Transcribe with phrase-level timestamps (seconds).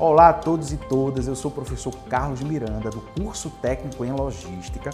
[0.00, 4.12] Olá a todos e todas, eu sou o professor Carlos Miranda, do curso técnico em
[4.12, 4.90] logística.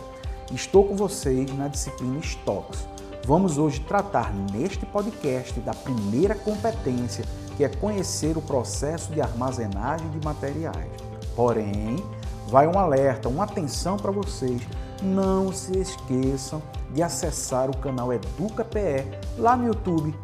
[0.50, 2.88] Estou com vocês na disciplina Stocks.
[3.26, 7.22] Vamos hoje tratar neste podcast da primeira competência,
[7.54, 10.90] que é conhecer o processo de armazenagem de materiais.
[11.36, 12.02] Porém,
[12.48, 14.62] vai um alerta, uma atenção para vocês.
[15.02, 16.62] Não se esqueçam
[16.94, 19.04] de acessar o canal Educa PE
[19.36, 20.14] lá no YouTube.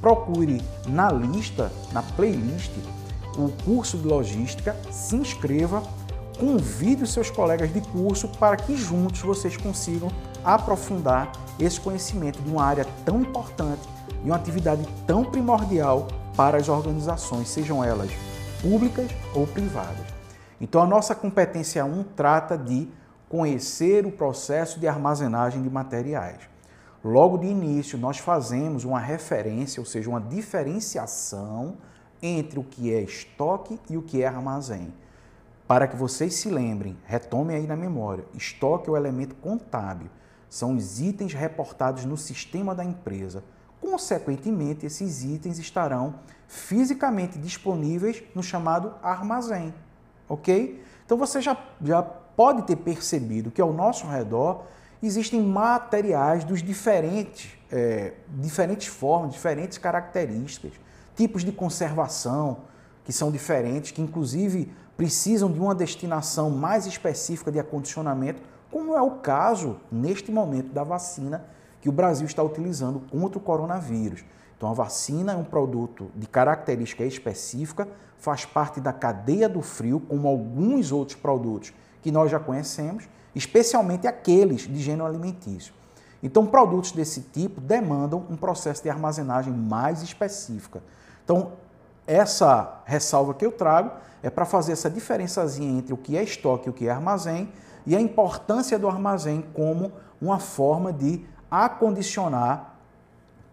[0.00, 2.72] Procure na lista, na playlist,
[3.36, 5.82] o curso de logística, se inscreva,
[6.38, 10.10] convide os seus colegas de curso para que juntos vocês consigam
[10.44, 13.86] aprofundar esse conhecimento de uma área tão importante
[14.24, 18.10] e uma atividade tão primordial para as organizações, sejam elas
[18.62, 20.06] públicas ou privadas.
[20.60, 22.88] Então, a nossa competência 1 trata de
[23.28, 26.38] conhecer o processo de armazenagem de materiais.
[27.02, 31.78] Logo de início, nós fazemos uma referência, ou seja, uma diferenciação
[32.22, 34.92] entre o que é estoque e o que é armazém.
[35.66, 40.08] Para que vocês se lembrem, retomem aí na memória: estoque é o elemento contábil,
[40.48, 43.44] são os itens reportados no sistema da empresa.
[43.80, 49.72] Consequentemente, esses itens estarão fisicamente disponíveis no chamado armazém,
[50.28, 50.82] ok?
[51.06, 54.64] Então você já, já pode ter percebido que ao nosso redor
[55.02, 60.72] existem materiais dos diferentes, é, diferentes formas, diferentes características
[61.14, 62.58] tipos de conservação
[63.04, 69.02] que são diferentes, que inclusive precisam de uma destinação mais específica de acondicionamento, como é
[69.02, 71.44] o caso neste momento da vacina
[71.80, 74.24] que o Brasil está utilizando contra o coronavírus.
[74.56, 77.88] Então, a vacina é um produto de característica específica,
[78.18, 81.72] faz parte da cadeia do frio, como alguns outros produtos
[82.02, 85.72] que nós já conhecemos, especialmente aqueles de gênero alimentício.
[86.22, 90.82] Então, produtos desse tipo demandam um processo de armazenagem mais específica.
[91.24, 91.52] Então,
[92.06, 96.68] essa ressalva que eu trago é para fazer essa diferençazinha entre o que é estoque
[96.68, 97.50] e o que é armazém
[97.86, 102.76] e a importância do armazém como uma forma de acondicionar,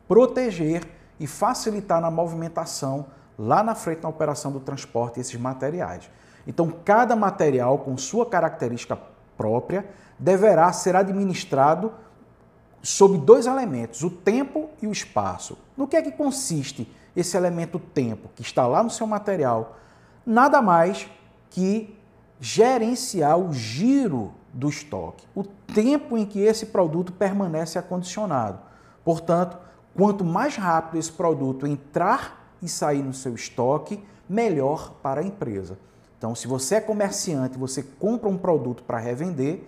[0.07, 0.83] proteger
[1.19, 3.05] e facilitar na movimentação
[3.37, 6.09] lá na frente na operação do transporte esses materiais.
[6.45, 8.97] Então, cada material com sua característica
[9.37, 9.85] própria
[10.17, 11.91] deverá ser administrado
[12.81, 15.57] sob dois elementos, o tempo e o espaço.
[15.75, 19.77] No que é que consiste esse elemento tempo que está lá no seu material?
[20.25, 21.07] Nada mais
[21.49, 21.97] que
[22.39, 28.59] gerenciar o giro do estoque, o tempo em que esse produto permanece acondicionado.
[29.03, 29.57] Portanto,
[29.95, 35.77] quanto mais rápido esse produto entrar e sair no seu estoque, melhor para a empresa.
[36.17, 39.63] Então, se você é comerciante, você compra um produto para revender,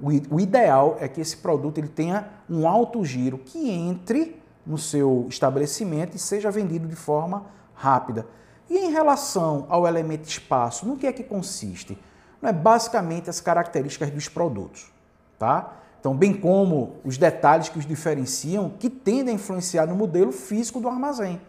[0.00, 5.26] o ideal é que esse produto ele tenha um alto giro que entre no seu
[5.28, 8.26] estabelecimento e seja vendido de forma rápida.
[8.70, 11.98] E em relação ao elemento espaço, no que é que consiste?
[12.40, 14.90] Não é basicamente as características dos produtos,
[15.38, 15.76] tá?
[16.00, 20.80] Então, bem como os detalhes que os diferenciam, que tendem a influenciar no modelo físico
[20.80, 21.40] do armazém.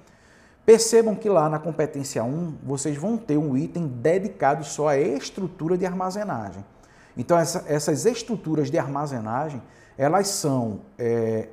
[0.66, 5.78] Percebam que lá na competência 1, vocês vão ter um item dedicado só à estrutura
[5.78, 6.64] de armazenagem.
[7.18, 9.62] Então, essa, essas estruturas de armazenagem,
[9.98, 11.50] elas são é,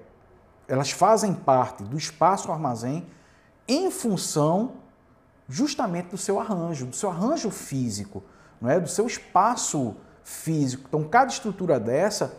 [0.71, 3.05] elas fazem parte do espaço armazém
[3.67, 4.75] em função
[5.49, 8.23] justamente do seu arranjo, do seu arranjo físico,
[8.61, 8.79] não é?
[8.79, 10.85] do seu espaço físico.
[10.89, 12.33] Então, cada estrutura dessa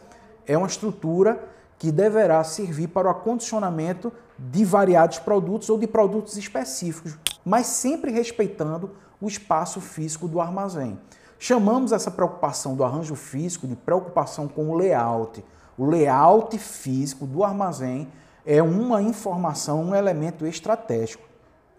[0.47, 1.43] é uma estrutura
[1.77, 8.11] que deverá servir para o acondicionamento de variados produtos ou de produtos específicos, mas sempre
[8.11, 10.97] respeitando o espaço físico do armazém.
[11.43, 15.43] Chamamos essa preocupação do arranjo físico de preocupação com o layout,
[15.75, 18.07] o layout físico do armazém
[18.45, 21.27] é uma informação, um elemento estratégico.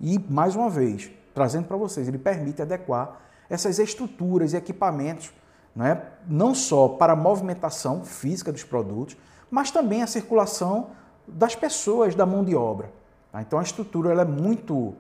[0.01, 5.31] E, mais uma vez, trazendo para vocês, ele permite adequar essas estruturas e equipamentos,
[5.77, 6.07] não, é?
[6.27, 9.17] não só para a movimentação física dos produtos,
[9.49, 10.89] mas também a circulação
[11.25, 12.91] das pessoas, da mão de obra.
[13.31, 13.41] Tá?
[13.41, 14.93] Então, a estrutura ela é muito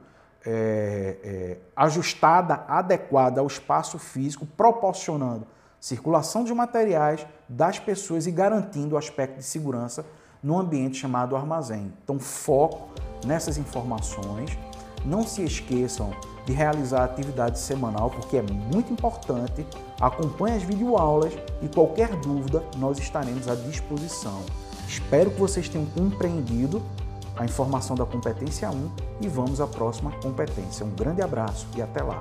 [0.44, 5.46] é, é, ajustada, adequada ao espaço físico, proporcionando
[5.80, 10.04] circulação de materiais das pessoas e garantindo o aspecto de segurança
[10.42, 11.92] no ambiente chamado armazém.
[12.02, 12.88] Então, foco
[13.24, 14.56] nessas informações.
[15.04, 16.12] Não se esqueçam
[16.46, 19.66] de realizar atividade semanal, porque é muito importante.
[20.00, 24.42] Acompanhe as videoaulas e qualquer dúvida nós estaremos à disposição.
[24.86, 26.82] Espero que vocês tenham compreendido
[27.36, 28.90] a informação da competência 1
[29.20, 30.84] e vamos à próxima competência.
[30.84, 32.20] Um grande abraço e até lá!